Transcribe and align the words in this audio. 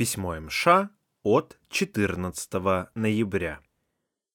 Письмо 0.00 0.40
МШ 0.40 0.66
от 1.24 1.58
14 1.68 2.52
ноября. 2.94 3.60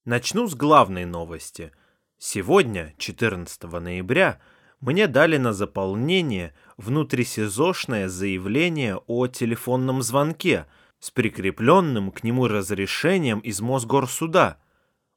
Начну 0.06 0.48
с 0.48 0.54
главной 0.54 1.06
новости. 1.06 1.72
Сегодня, 2.20 2.94
14 3.00 3.64
ноября, 3.64 4.40
мне 4.80 5.08
дали 5.08 5.38
на 5.38 5.54
заполнение 5.54 6.54
внутрисезошное 6.78 8.10
заявление 8.10 8.98
о 9.08 9.26
телефонном 9.26 10.04
звонке 10.04 10.68
с 11.00 11.10
прикрепленным 11.10 12.12
к 12.12 12.24
нему 12.24 12.48
разрешением 12.48 13.40
из 13.40 13.60
Мосгорсуда. 13.60 14.60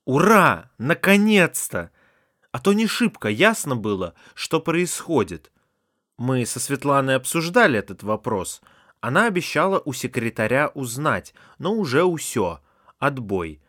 Ура! 0.06 0.70
Наконец-то! 0.78 1.90
А 2.52 2.58
то 2.58 2.72
не 2.72 2.86
шибко 2.86 3.28
ясно 3.28 3.76
было, 3.76 4.14
что 4.32 4.60
происходит. 4.60 5.52
Мы 6.16 6.46
со 6.46 6.58
Светланой 6.58 7.16
обсуждали 7.16 7.78
этот 7.78 8.02
вопрос— 8.02 8.62
она 9.00 9.26
обещала 9.26 9.80
у 9.84 9.92
секретаря 9.92 10.68
узнать, 10.74 11.34
но 11.58 11.74
уже 11.74 12.04
усё, 12.04 12.60
отбой. 12.98 13.60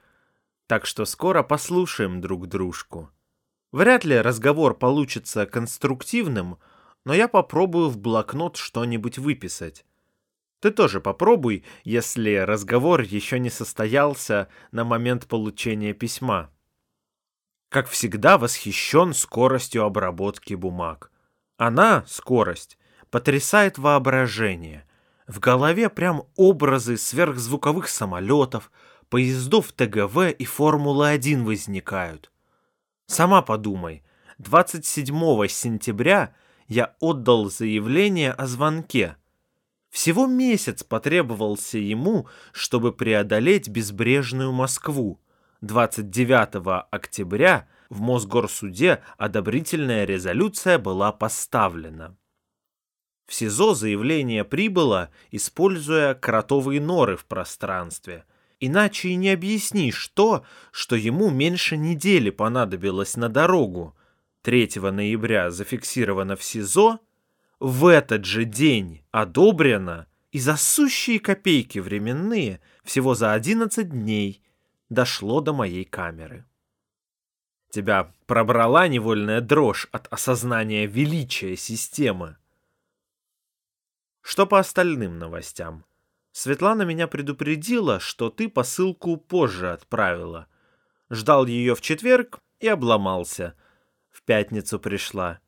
Так 0.68 0.86
что 0.86 1.06
скоро 1.06 1.44
послушаем 1.44 2.22
друг 2.22 2.48
дружку. 2.48 3.10
Вряд 3.72 4.04
ли 4.06 4.20
разговор 4.20 4.76
получится 4.76 5.46
конструктивным, 5.46 6.58
но 7.06 7.14
я 7.14 7.28
попробую 7.28 7.90
в 7.90 7.98
блокнот 7.98 8.58
что-нибудь 8.58 9.18
выписать. 9.18 9.86
Ты 10.60 10.72
тоже 10.72 11.00
попробуй, 11.00 11.64
если 11.84 12.36
разговор 12.36 13.02
еще 13.02 13.40
не 13.40 13.50
состоялся 13.50 14.50
на 14.72 14.84
момент 14.84 15.28
получения 15.28 15.94
письма. 15.94 16.50
Как 17.70 17.88
всегда, 17.88 18.38
восхищен 18.38 19.14
скоростью 19.14 19.84
обработки 19.84 20.56
бумаг. 20.56 21.12
Она, 21.58 22.04
скорость, 22.08 22.78
потрясает 23.12 23.78
воображение. 23.78 24.86
В 25.30 25.40
голове 25.40 25.90
прям 25.90 26.24
образы 26.36 26.98
сверхзвуковых 26.98 27.88
самолетов, 27.88 28.72
поездов 29.10 29.72
ТГВ 29.74 30.32
и 30.32 30.44
Формулы-1 30.44 31.44
возникают. 31.44 32.32
Сама 33.06 33.44
подумай, 33.44 34.02
27 34.40 35.48
сентября 35.48 36.34
я 36.68 36.96
отдал 37.00 37.52
заявление 37.52 38.32
о 38.32 38.48
звонке. 38.48 39.18
Всего 39.92 40.26
месяц 40.26 40.84
потребовался 40.84 41.78
ему, 41.78 42.28
чтобы 42.52 42.92
преодолеть 42.92 43.70
безбрежную 43.70 44.52
Москву. 44.52 45.20
29 45.62 46.88
октября 46.90 47.68
в 47.92 48.02
Мосгорсуде 48.02 49.04
одобрительная 49.20 50.06
резолюция 50.06 50.80
была 50.80 51.12
поставлена. 51.12 52.18
В 53.30 53.34
СИЗО 53.36 53.76
заявление 53.76 54.44
прибыло, 54.44 55.12
используя 55.30 56.16
кротовые 56.16 56.82
норы 56.82 57.16
в 57.16 57.26
пространстве. 57.26 58.26
Иначе 58.60 59.10
и 59.10 59.16
не 59.16 59.30
объяснишь 59.30 60.08
то, 60.08 60.44
что 60.72 60.96
ему 60.96 61.30
меньше 61.30 61.78
недели 61.78 62.32
понадобилось 62.32 63.16
на 63.18 63.30
дорогу. 63.30 63.96
3 64.42 64.72
ноября 64.78 65.52
зафиксировано 65.52 66.38
в 66.38 66.44
СИЗО, 66.44 67.02
в 67.60 67.86
этот 67.86 68.26
же 68.26 68.46
день 68.46 69.04
одобрено 69.12 70.08
и 70.32 70.40
за 70.40 70.58
сущие 70.58 71.20
копейки 71.20 71.78
временные 71.78 72.60
всего 72.84 73.14
за 73.14 73.34
11 73.34 73.92
дней 73.92 74.42
дошло 74.90 75.40
до 75.40 75.54
моей 75.54 75.86
камеры. 75.86 76.46
Тебя 77.70 78.12
пробрала 78.26 78.88
невольная 78.88 79.40
дрожь 79.40 79.88
от 79.92 80.08
осознания 80.08 80.88
величия 80.88 81.56
системы. 81.56 82.39
Что 84.30 84.46
по 84.46 84.60
остальным 84.60 85.18
новостям? 85.18 85.86
Светлана 86.32 86.84
меня 86.84 87.08
предупредила, 87.08 88.00
что 88.00 88.30
ты 88.30 88.48
посылку 88.48 89.18
позже 89.18 89.72
отправила. 89.72 90.46
Ждал 91.10 91.48
ее 91.48 91.74
в 91.74 91.82
четверг 91.82 92.40
и 92.60 92.68
обломался. 92.68 93.56
В 94.12 94.22
пятницу 94.22 94.80
пришла. 94.80 95.40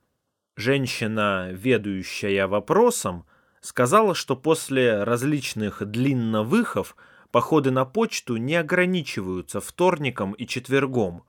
Женщина, 0.55 1.51
ведущая 1.51 2.47
вопросом, 2.47 3.27
сказала, 3.59 4.15
что 4.15 4.35
после 4.35 5.03
различных 5.03 5.85
длинновыхов 5.85 6.95
походы 7.29 7.69
на 7.69 7.85
почту 7.85 8.37
не 8.37 8.55
ограничиваются 8.55 9.61
вторником 9.61 10.31
и 10.31 10.47
четвергом. 10.47 11.23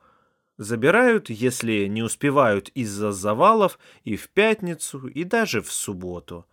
Забирают, 0.57 1.29
если 1.29 1.85
не 1.85 2.03
успевают 2.03 2.71
из-за 2.71 3.13
завалов, 3.13 3.79
и 4.05 4.17
в 4.17 4.31
пятницу, 4.31 5.07
и 5.07 5.25
даже 5.25 5.61
в 5.61 5.71
субботу. 5.71 6.47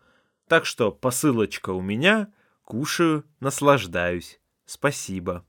Так 0.50 0.66
что 0.66 0.92
посылочка 0.92 1.70
у 1.70 1.80
меня, 1.80 2.34
кушаю, 2.64 3.24
наслаждаюсь. 3.40 4.42
Спасибо. 4.66 5.46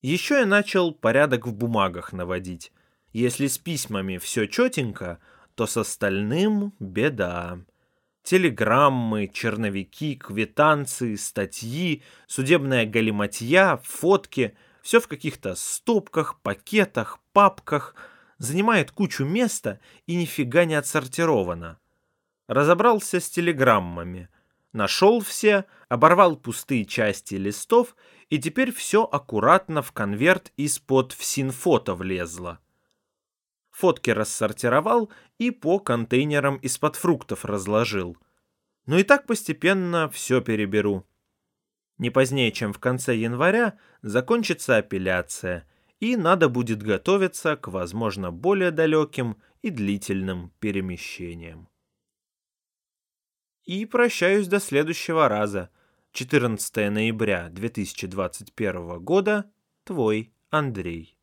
Еще 0.00 0.36
я 0.36 0.46
начал 0.46 0.94
порядок 0.94 1.48
в 1.48 1.52
бумагах 1.52 2.12
наводить. 2.12 2.72
Если 3.12 3.48
с 3.48 3.58
письмами 3.58 4.18
все 4.18 4.46
четенько, 4.46 5.18
то 5.56 5.66
с 5.66 5.76
остальным 5.76 6.72
беда. 6.78 7.58
Телеграммы, 8.22 9.26
черновики, 9.26 10.14
квитанции, 10.14 11.16
статьи, 11.16 12.04
судебная 12.28 12.86
галиматья, 12.86 13.80
фотки— 13.82 14.56
все 14.82 15.00
в 15.00 15.08
каких-то 15.08 15.56
стопках, 15.56 16.40
пакетах, 16.42 17.18
папках, 17.32 17.96
занимает 18.38 18.92
кучу 18.92 19.24
места 19.24 19.80
и 20.06 20.14
нифига 20.14 20.64
не 20.64 20.76
отсортировано 20.76 21.80
разобрался 22.48 23.20
с 23.20 23.28
телеграммами, 23.28 24.28
нашел 24.72 25.20
все, 25.20 25.66
оборвал 25.88 26.36
пустые 26.36 26.84
части 26.86 27.34
листов, 27.34 27.94
и 28.30 28.38
теперь 28.38 28.72
все 28.72 29.04
аккуратно 29.04 29.82
в 29.82 29.92
конверт 29.92 30.52
из-под 30.56 31.12
всинфото 31.12 31.94
влезло. 31.94 32.58
Фотки 33.70 34.10
рассортировал 34.10 35.10
и 35.38 35.50
по 35.50 35.78
контейнерам 35.78 36.56
из-под 36.56 36.96
фруктов 36.96 37.44
разложил. 37.44 38.16
Ну 38.86 38.98
и 38.98 39.04
так 39.04 39.26
постепенно 39.26 40.08
все 40.08 40.40
переберу. 40.40 41.06
Не 41.98 42.10
позднее, 42.10 42.50
чем 42.50 42.72
в 42.72 42.78
конце 42.78 43.14
января, 43.14 43.78
закончится 44.02 44.78
апелляция, 44.78 45.68
и 46.00 46.16
надо 46.16 46.48
будет 46.48 46.82
готовиться 46.82 47.56
к, 47.56 47.68
возможно, 47.68 48.30
более 48.30 48.70
далеким 48.70 49.36
и 49.62 49.70
длительным 49.70 50.52
перемещениям 50.60 51.68
и 53.68 53.84
прощаюсь 53.84 54.48
до 54.48 54.60
следующего 54.60 55.28
раза. 55.28 55.68
14 56.12 56.90
ноября 56.90 57.50
2021 57.50 58.98
года. 58.98 59.44
Твой 59.84 60.32
Андрей. 60.48 61.17